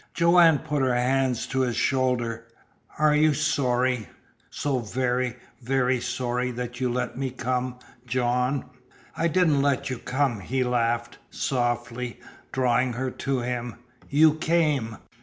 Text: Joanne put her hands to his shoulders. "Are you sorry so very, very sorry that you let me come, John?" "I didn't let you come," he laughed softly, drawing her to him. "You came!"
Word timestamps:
Joanne 0.15 0.57
put 0.57 0.81
her 0.81 0.95
hands 0.95 1.45
to 1.45 1.59
his 1.59 1.75
shoulders. 1.75 2.39
"Are 2.97 3.15
you 3.15 3.35
sorry 3.35 4.09
so 4.49 4.79
very, 4.79 5.35
very 5.61 6.01
sorry 6.01 6.49
that 6.49 6.79
you 6.79 6.91
let 6.91 7.19
me 7.19 7.29
come, 7.29 7.77
John?" 8.07 8.65
"I 9.15 9.27
didn't 9.27 9.61
let 9.61 9.91
you 9.91 9.99
come," 9.99 10.39
he 10.39 10.63
laughed 10.63 11.19
softly, 11.29 12.19
drawing 12.51 12.93
her 12.93 13.11
to 13.11 13.41
him. 13.41 13.75
"You 14.09 14.33
came!" 14.33 14.97